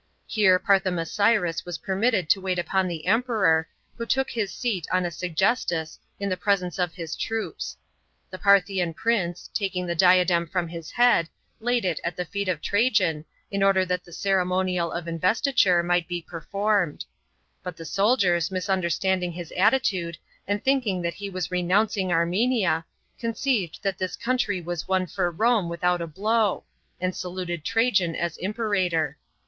[0.25, 3.67] Here Parthomasiris was permitted to wait upon the Emperor,
[3.99, 7.77] who took his seat on a svggestus in the presence of the troops.
[8.31, 11.29] The Parthian prince, taking the diadem from his head,
[11.59, 16.07] laid it at the feet of Trajan, in order that the ceremonial of investiture mhht
[16.07, 17.05] be performed;
[17.61, 22.85] but the soldiers, misunderstanding his attitude, and thinking that he was renouncing Armenia,
[23.19, 26.63] conceived that this country was won for Rome without a blow,
[26.99, 29.15] and saluted Trajan as Imperator.